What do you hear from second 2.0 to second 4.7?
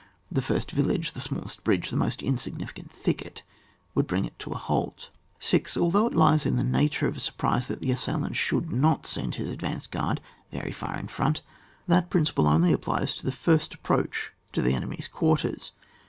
insignifi cant thicket would bring it to a